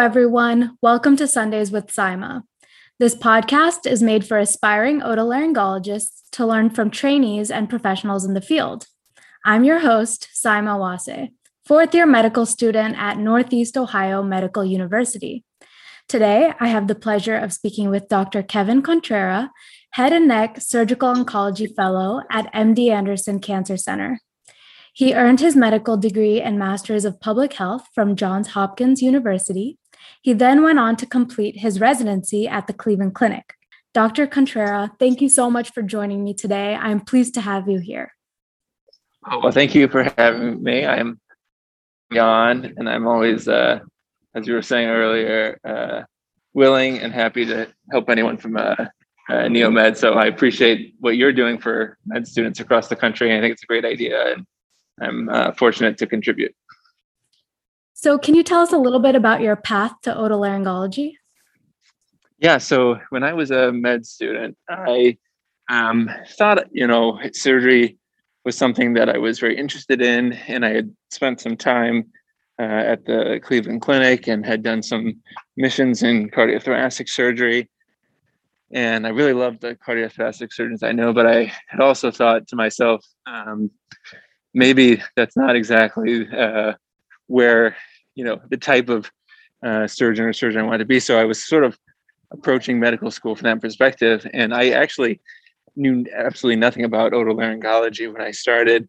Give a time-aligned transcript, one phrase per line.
[0.00, 0.78] everyone.
[0.80, 2.44] Welcome to Sundays with Saima.
[2.98, 8.40] This podcast is made for aspiring otolaryngologists to learn from trainees and professionals in the
[8.40, 8.86] field.
[9.44, 11.28] I'm your host, Saima Wase,
[11.66, 15.44] fourth year medical student at Northeast Ohio Medical University.
[16.08, 18.42] Today, I have the pleasure of speaking with Dr.
[18.42, 19.50] Kevin Contrera,
[19.90, 24.18] Head and Neck Surgical Oncology Fellow at MD Anderson Cancer Center.
[24.94, 29.76] He earned his medical degree and Master's of Public Health from Johns Hopkins University.
[30.22, 33.54] He then went on to complete his residency at the Cleveland Clinic.
[33.94, 34.26] Dr.
[34.26, 36.74] Contrera, thank you so much for joining me today.
[36.74, 38.14] I'm pleased to have you here.
[39.42, 40.86] Well, thank you for having me.
[40.86, 41.20] I'm
[42.12, 43.80] Jan, and I'm always, uh,
[44.34, 46.02] as you were saying earlier, uh,
[46.54, 48.88] willing and happy to help anyone from uh, uh,
[49.28, 49.96] NeoMed.
[49.96, 53.36] So I appreciate what you're doing for med students across the country.
[53.36, 54.46] I think it's a great idea, and
[55.00, 56.54] I'm uh, fortunate to contribute.
[58.02, 61.16] So, can you tell us a little bit about your path to otolaryngology?
[62.38, 65.18] Yeah, so when I was a med student, I
[65.68, 67.98] um, thought, you know, surgery
[68.46, 72.06] was something that I was very interested in, and I had spent some time
[72.58, 75.20] uh, at the Cleveland Clinic and had done some
[75.58, 77.68] missions in cardiothoracic surgery.
[78.72, 82.56] And I really loved the cardiothoracic surgeons I know, but I had also thought to
[82.56, 83.70] myself, um,
[84.54, 86.72] maybe that's not exactly uh,
[87.26, 87.76] where
[88.20, 89.10] you know the type of
[89.64, 91.00] uh, surgeon or surgeon I wanted to be.
[91.00, 91.78] So I was sort of
[92.30, 95.20] approaching medical school from that perspective, and I actually
[95.74, 98.86] knew absolutely nothing about otolaryngology when I started.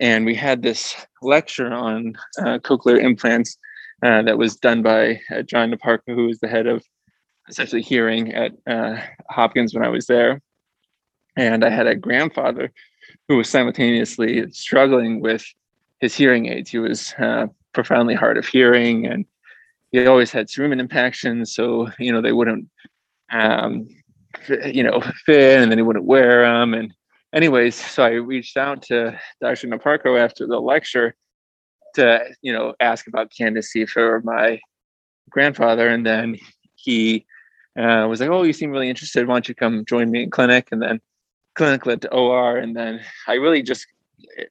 [0.00, 3.56] And we had this lecture on uh, cochlear implants
[4.02, 6.82] uh, that was done by uh, John Niparko, who was the head of
[7.48, 8.96] essentially hearing at uh,
[9.30, 10.42] Hopkins when I was there.
[11.36, 12.72] And I had a grandfather
[13.28, 15.44] who was simultaneously struggling with
[16.00, 16.70] his hearing aids.
[16.70, 19.26] He was uh, profoundly hard of hearing and
[19.92, 21.54] he always had cerumen impactions.
[21.54, 22.68] So, you know, they wouldn't,
[23.30, 23.86] um,
[24.64, 26.74] you know, fit and then he wouldn't wear them.
[26.74, 26.92] And,
[27.34, 29.68] anyways, so I reached out to Dr.
[29.68, 31.14] Niparko after the lecture
[31.94, 34.58] to, you know, ask about candidacy for my
[35.30, 35.88] grandfather.
[35.88, 36.36] And then
[36.74, 37.26] he
[37.78, 39.26] uh, was like, "Oh, you seem really interested.
[39.26, 41.00] Why don't you come join me in clinic?" And then
[41.54, 43.86] clinic led to OR, and then I really just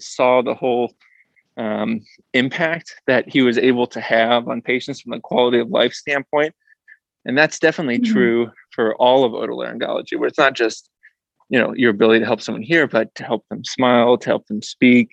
[0.00, 0.92] saw the whole
[1.56, 2.00] um,
[2.32, 6.54] impact that he was able to have on patients from a quality of life standpoint.
[7.24, 8.12] And that's definitely mm-hmm.
[8.12, 10.88] true for all of otolaryngology, where it's not just
[11.48, 14.46] you know your ability to help someone hear, but to help them smile, to help
[14.46, 15.10] them speak,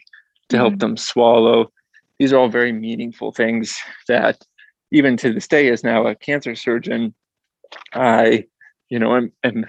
[0.49, 0.65] to mm-hmm.
[0.65, 1.71] help them swallow.
[2.17, 4.43] These are all very meaningful things that
[4.91, 7.13] even to this day, as now a cancer surgeon,
[7.93, 8.45] I,
[8.89, 9.65] you know, am, am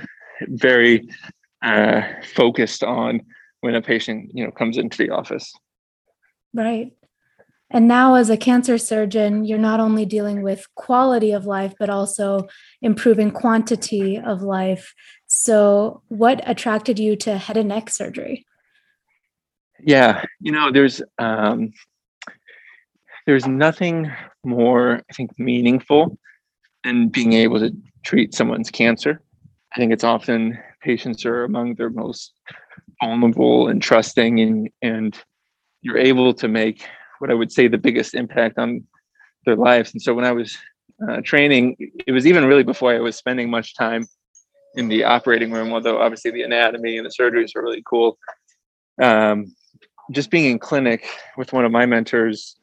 [0.49, 1.09] very
[1.63, 2.03] uh,
[2.35, 3.21] focused on
[3.61, 5.53] when a patient, you know, comes into the office.
[6.55, 6.93] Right.
[7.73, 11.89] And now, as a cancer surgeon, you're not only dealing with quality of life, but
[11.89, 12.49] also
[12.83, 14.93] improving quantity of life.
[15.29, 18.45] So, what attracted you to head and neck surgery?
[19.79, 21.73] Yeah, you know, there's um,
[23.27, 24.11] there's nothing
[24.45, 26.19] more, I think, meaningful
[26.83, 27.71] than being able to
[28.03, 29.23] treat someone's cancer.
[29.75, 32.33] I think it's often patients are among their most
[33.01, 35.17] vulnerable and trusting, and and
[35.83, 36.87] you're able to make
[37.19, 38.85] what I would say the biggest impact on
[39.45, 39.93] their lives.
[39.93, 40.57] And so when I was
[41.09, 41.77] uh, training,
[42.07, 44.07] it was even really before I was spending much time
[44.75, 48.19] in the operating room, although obviously the anatomy and the surgeries are really cool.
[49.01, 49.55] Um,
[50.13, 52.57] just being in clinic with one of my mentors,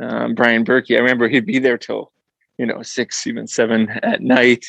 [0.00, 2.12] um, Brian Burkey, I remember he'd be there till,
[2.58, 4.64] you know, six, even seven at night,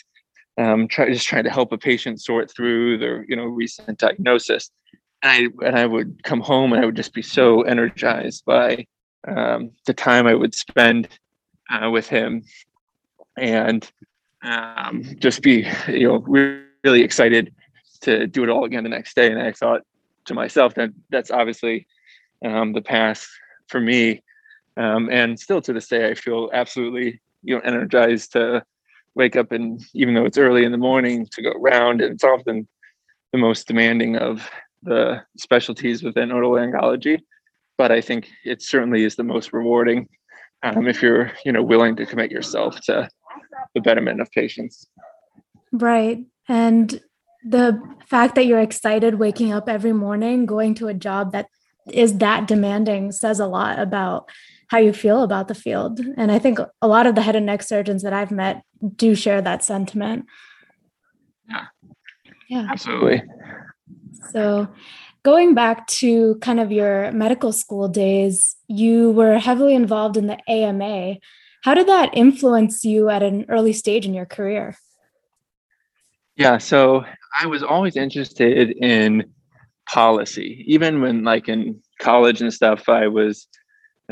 [0.57, 4.69] um, try, just trying to help a patient sort through their, you know, recent diagnosis.
[5.23, 8.85] And I, and I would come home and I would just be so energized by
[9.27, 11.07] um, the time I would spend
[11.71, 12.43] uh, with him
[13.37, 13.89] and
[14.43, 16.17] um, just be, you know,
[16.83, 17.53] really excited
[18.01, 19.31] to do it all again the next day.
[19.31, 19.81] And I thought
[20.25, 21.87] to myself that that's obviously
[22.45, 23.27] um, the path
[23.69, 24.21] for me
[24.77, 28.63] um, and still to this day, I feel absolutely you know energized to
[29.15, 32.01] wake up and even though it's early in the morning to go around.
[32.01, 32.67] And it's often
[33.31, 34.49] the most demanding of
[34.83, 37.21] the specialties within otolaryngology,
[37.77, 40.07] but I think it certainly is the most rewarding
[40.63, 43.09] um, if you're you know willing to commit yourself to
[43.73, 44.87] the betterment of patients.
[45.71, 47.01] Right, and
[47.45, 51.47] the fact that you're excited waking up every morning, going to a job that
[51.91, 54.29] is that demanding says a lot about
[54.67, 55.99] how you feel about the field.
[56.17, 58.63] And I think a lot of the head and neck surgeons that I've met
[58.95, 60.25] do share that sentiment.
[61.49, 61.65] Yeah.
[62.49, 62.67] Yeah.
[62.71, 63.23] Absolutely.
[64.31, 64.67] So,
[65.23, 70.37] going back to kind of your medical school days, you were heavily involved in the
[70.49, 71.17] AMA.
[71.63, 74.75] How did that influence you at an early stage in your career?
[76.35, 77.05] Yeah, so
[77.39, 79.31] I was always interested in
[79.87, 80.63] policy.
[80.67, 83.47] Even when, like, in college and stuff, I was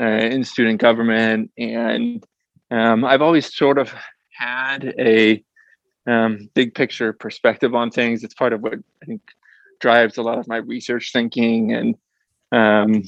[0.00, 2.24] uh, in student government, and
[2.70, 3.92] um, I've always sort of
[4.30, 5.44] had a
[6.06, 8.24] um, big picture perspective on things.
[8.24, 9.20] It's part of what I think
[9.82, 11.96] drives a lot of my research thinking and
[12.52, 13.02] um,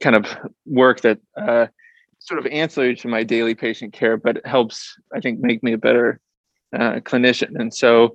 [0.00, 0.26] kind of
[0.66, 1.66] work that uh,
[2.18, 5.78] sort of ancillary to my daily patient care, but helps, I think, make me a
[5.78, 6.20] better
[6.74, 7.58] uh, clinician.
[7.58, 8.14] And so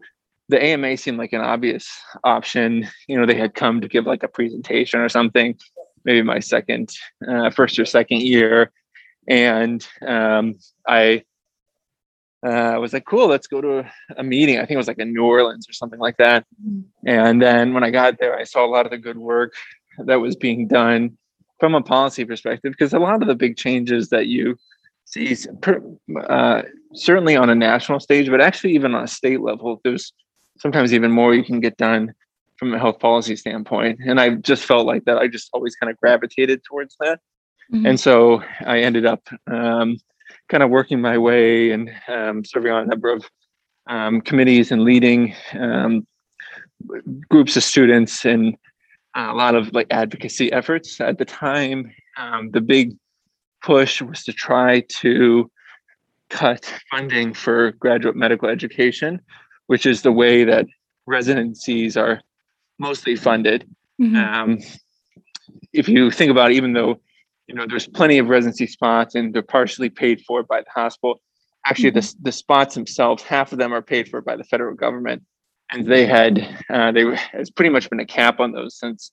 [0.50, 1.90] the AMA seemed like an obvious
[2.24, 2.88] option.
[3.08, 5.58] You know, they had come to give like a presentation or something,
[6.04, 6.90] maybe my second,
[7.28, 8.72] uh, first or second year.
[9.30, 10.56] And um,
[10.88, 11.24] I
[12.46, 14.58] uh, was like, cool, let's go to a, a, meeting.
[14.58, 16.46] I think it was like in New Orleans or something like that.
[16.64, 17.08] Mm-hmm.
[17.08, 19.54] And then when I got there, I saw a lot of the good work
[19.98, 21.18] that was being done
[21.60, 24.56] from a policy perspective, because a lot of the big changes that you
[25.06, 25.36] see,
[26.30, 26.62] uh,
[26.94, 30.14] certainly on a national stage, but actually even on a state level, there's
[30.60, 32.14] sometimes even more you can get done
[32.58, 34.00] from a health policy standpoint.
[34.06, 35.18] And I just felt like that.
[35.18, 37.20] I just always kind of gravitated towards that.
[37.74, 37.86] Mm-hmm.
[37.86, 39.98] And so I ended up um,
[40.50, 43.26] kind of working my way and um, serving on a number of
[43.88, 46.06] um, committees and leading um,
[47.30, 48.58] groups of students and
[49.16, 51.02] a lot of like advocacy efforts.
[51.02, 52.96] At the time, um, the big
[53.62, 55.50] push was to try to
[56.30, 59.22] cut funding for graduate medical education,
[59.68, 60.66] which is the way that
[61.06, 62.22] residencies are
[62.78, 63.68] mostly funded.
[64.00, 64.16] Mm-hmm.
[64.16, 64.60] Um,
[65.74, 67.00] if you think about it, even though
[67.48, 71.22] you know there's plenty of residency spots and they're partially paid for by the hospital.
[71.66, 72.00] Actually mm-hmm.
[72.00, 75.24] the, the spots themselves half of them are paid for by the federal government.
[75.72, 79.12] And they had uh, they has pretty much been a cap on those since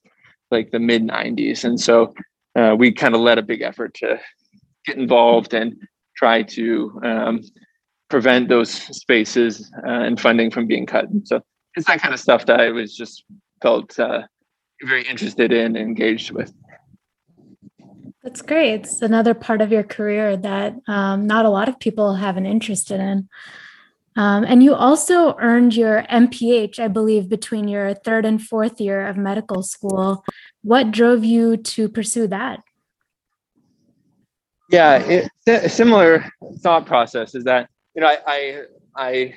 [0.51, 2.15] like the mid 90s and so
[2.57, 4.21] uh, we kind of led a big effort to
[4.87, 5.75] get involved and
[6.17, 7.41] try to um,
[8.09, 11.09] prevent those spaces uh, and funding from being cut.
[11.09, 11.41] And so
[11.75, 13.25] it's that kind of stuff that i was just
[13.63, 14.23] felt uh,
[14.83, 16.53] very interested in and engaged with
[18.35, 18.81] that's great.
[18.81, 22.47] It's another part of your career that um, not a lot of people have an
[22.47, 23.29] interest in.
[24.17, 29.07] Um, and you also earned your MPH, I believe, between your third and fourth year
[29.07, 30.25] of medical school.
[30.63, 32.59] What drove you to pursue that?
[34.69, 34.97] Yeah,
[35.47, 36.29] it, similar
[36.59, 38.19] thought process is that you know I
[38.97, 39.35] I,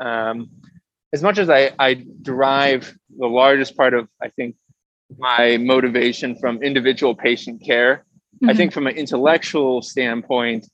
[0.00, 0.48] I um,
[1.12, 4.56] as much as I, I derive the largest part of I think
[5.18, 8.06] my motivation from individual patient care
[8.42, 8.50] Mm-hmm.
[8.50, 10.66] I think from an intellectual standpoint,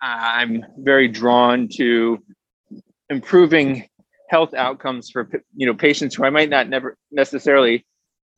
[0.00, 2.22] I'm very drawn to
[3.10, 3.88] improving
[4.28, 7.84] health outcomes for you know patients who I might not never necessarily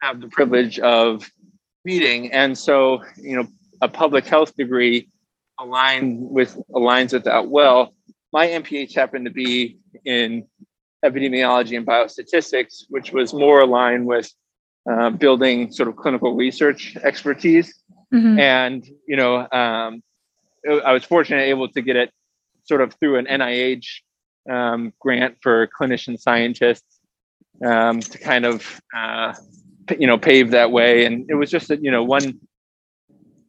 [0.00, 1.28] have the privilege of
[1.84, 3.48] meeting, and so you know
[3.82, 5.08] a public health degree
[5.58, 7.94] aligned with aligns with that well.
[8.32, 10.46] My MPH happened to be in
[11.04, 14.30] epidemiology and biostatistics, which was more aligned with
[14.90, 17.74] uh, building sort of clinical research expertise.
[18.12, 18.38] Mm-hmm.
[18.38, 20.02] And, you know, um,
[20.68, 22.10] I was fortunate able to get it
[22.64, 23.86] sort of through an NIH
[24.50, 27.00] um, grant for clinician scientists
[27.64, 29.34] um, to kind of, uh,
[29.98, 31.04] you know, pave that way.
[31.04, 32.40] And it was just, a, you know, one,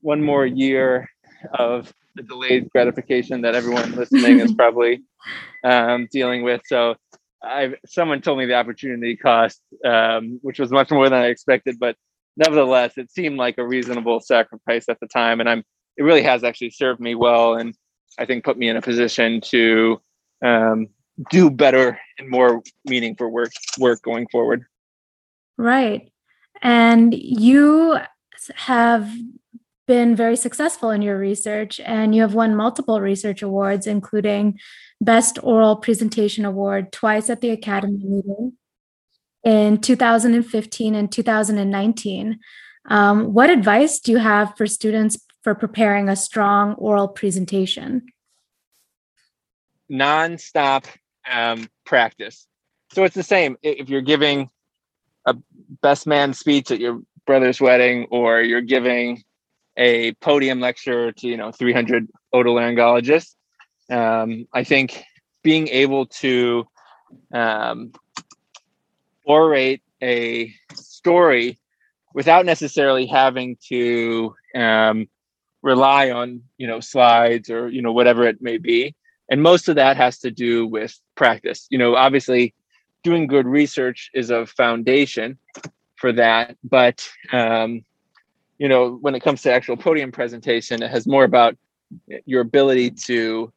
[0.01, 1.09] one more year
[1.53, 5.01] of the delayed gratification that everyone listening is probably
[5.63, 6.62] um, dealing with.
[6.65, 6.95] So
[7.43, 11.77] I, someone told me the opportunity cost, um, which was much more than I expected,
[11.79, 11.95] but
[12.38, 15.63] nevertheless, it seemed like a reasonable sacrifice at the time, and I'm
[15.97, 17.75] it really has actually served me well, and
[18.17, 20.01] I think put me in a position to
[20.43, 20.88] um,
[21.29, 24.65] do better and more meaningful work work going forward.
[25.57, 26.11] Right,
[26.61, 28.00] and you
[28.55, 29.11] have
[29.88, 34.57] been very successful in your research, and you have won multiple research awards, including
[35.01, 38.53] Best Oral Presentation Award twice at the Academy meeting
[39.43, 42.39] in 2015 and 2019.
[42.89, 48.07] Um, what advice do you have for students for preparing a strong oral presentation?
[49.91, 50.86] Nonstop
[51.29, 52.48] um, practice.
[52.93, 54.50] So it's the same if you're giving
[55.25, 55.36] a
[55.81, 59.24] best man speech at your brother's wedding or you're giving
[59.77, 63.36] a podium lecture to you know 300 otolaryngologists
[63.89, 65.03] um, i think
[65.43, 66.65] being able to
[67.33, 67.91] um,
[69.27, 71.59] orate a story
[72.13, 75.07] without necessarily having to um,
[75.61, 78.95] rely on you know slides or you know whatever it may be
[79.29, 82.53] and most of that has to do with practice you know obviously
[83.03, 85.37] doing good research is a foundation
[85.95, 87.83] for that but um,
[88.57, 91.55] you know when it comes to actual podium presentation it has more about
[92.25, 93.51] your ability to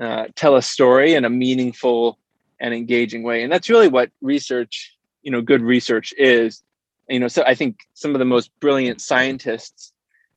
[0.00, 2.18] uh, tell a story in a meaningful
[2.60, 3.42] and engaging way.
[3.42, 4.96] And that's really what research,
[5.28, 6.62] you know, good research is.
[7.06, 9.92] You know, so I think some of the most brilliant scientists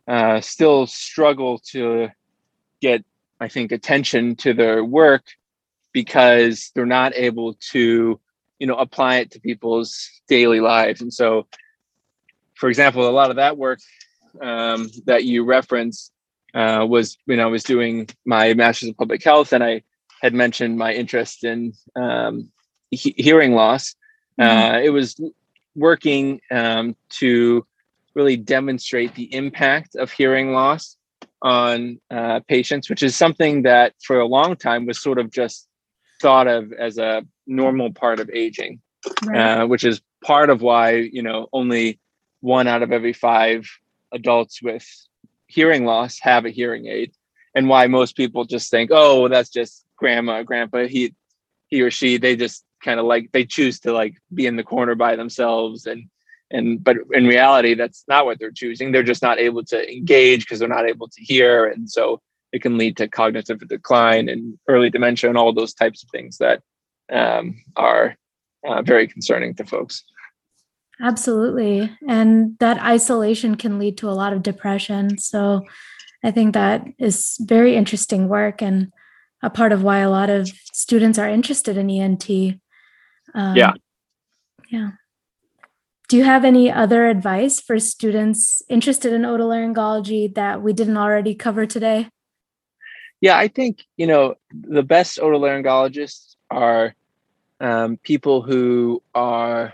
[0.05, 2.09] uh, still struggle to
[2.81, 3.05] get,
[3.39, 5.23] I think, attention to their work
[5.93, 8.19] because they're not able to,
[8.59, 10.99] you know, apply it to people's daily lives.
[10.99, 11.47] And so,
[12.55, 13.79] for example, a lot of that work
[14.41, 16.11] um, that you reference
[16.53, 19.83] uh, was when I was doing my master's in public health, and I
[20.21, 22.51] had mentioned my interest in um,
[22.89, 23.95] he- hearing loss.
[24.39, 24.75] Mm-hmm.
[24.75, 25.19] Uh, it was
[25.75, 27.65] working um, to
[28.13, 30.97] really demonstrate the impact of hearing loss
[31.41, 35.67] on uh, patients, which is something that for a long time was sort of just
[36.21, 38.79] thought of as a normal part of aging,
[39.25, 39.61] right.
[39.61, 41.99] uh, which is part of why you know only
[42.41, 43.67] one out of every five
[44.11, 44.85] adults with
[45.47, 47.11] hearing loss have a hearing aid,
[47.55, 50.85] and why most people just think, oh, that's just grandma, grandpa.
[50.85, 51.15] He
[51.67, 54.63] he or she they just kind of like they choose to like be in the
[54.63, 56.09] corner by themselves and
[56.49, 58.91] and but in reality that's not what they're choosing.
[58.91, 61.67] They're just not able to engage because they're not able to hear.
[61.67, 62.21] And so
[62.51, 66.37] it can lead to cognitive decline and early dementia and all those types of things
[66.39, 66.61] that
[67.11, 68.17] um, are
[68.67, 70.03] uh, very concerning to folks.
[71.01, 71.89] Absolutely.
[72.07, 75.17] And that isolation can lead to a lot of depression.
[75.17, 75.65] So
[76.23, 78.91] i think that is very interesting work and
[79.43, 82.29] a part of why a lot of students are interested in ent
[83.33, 83.73] um, yeah
[84.69, 84.91] yeah
[86.11, 91.33] do you have any other advice for students interested in otolaryngology that we didn't already
[91.33, 92.09] cover today?
[93.21, 96.93] Yeah, I think, you know, the best otolaryngologists are
[97.61, 99.73] um, people who are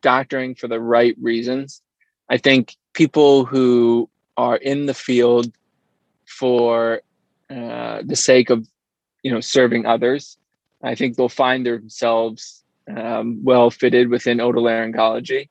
[0.00, 1.82] doctoring for the right reasons.
[2.30, 5.52] I think people who are in the field
[6.24, 7.02] for
[7.50, 8.66] uh, the sake of,
[9.22, 10.38] you know, serving others,
[10.82, 12.64] I think they'll find themselves
[12.96, 15.48] um, well fitted within otolaryngology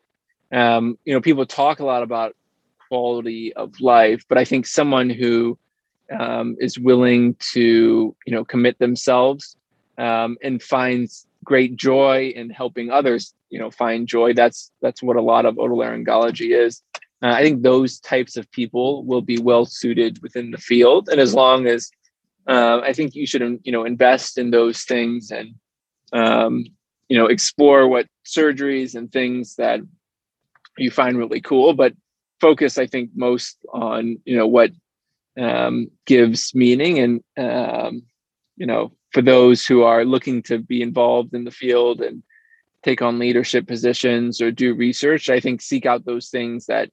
[0.52, 2.36] um, you know people talk a lot about
[2.88, 5.58] quality of life but i think someone who
[6.18, 9.56] um, is willing to you know commit themselves
[9.98, 15.18] um, and finds great joy in helping others you know find joy that's that's what
[15.18, 16.82] a lot of otolaryngology is.
[17.22, 21.20] Uh, i think those types of people will be well suited within the field and
[21.20, 21.90] as long as
[22.48, 25.56] uh, i think you should you know invest in those things and
[26.14, 26.64] um,
[27.10, 29.80] you know explore what surgeries and things that
[30.78, 31.94] you find really cool, but
[32.40, 34.72] focus, I think, most on you know what
[35.38, 38.04] um, gives meaning and um,
[38.56, 42.24] you know for those who are looking to be involved in the field and
[42.84, 46.90] take on leadership positions or do research i think seek out those things that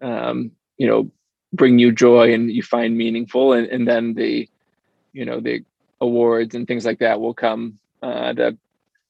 [0.00, 1.10] um, you know
[1.52, 4.48] bring you joy and you find meaningful and, and then the
[5.12, 5.62] you know the
[6.00, 8.32] awards and things like that will come uh,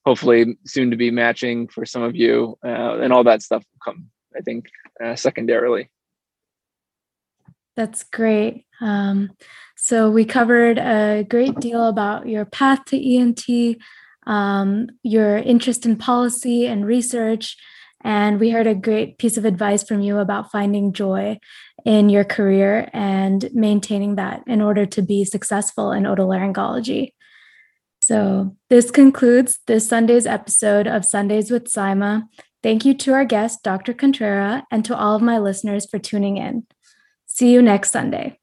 [0.04, 3.92] hopefully soon to be matching for some of you uh, and all that stuff will
[3.92, 4.66] come i think
[5.02, 5.90] uh, secondarily
[7.76, 9.30] that's great um,
[9.76, 13.44] so we covered a great deal about your path to ent
[14.26, 17.56] um, your interest in policy and research
[18.04, 21.38] and we heard a great piece of advice from you about finding joy
[21.84, 27.12] in your career and maintaining that in order to be successful in otolaryngology.
[28.12, 32.24] So, this concludes this Sunday's episode of Sundays with Saima.
[32.62, 33.94] Thank you to our guest, Dr.
[33.94, 36.66] Contrera, and to all of my listeners for tuning in.
[37.24, 38.38] See you next Sunday.